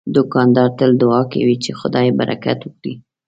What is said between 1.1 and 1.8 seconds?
کوي چې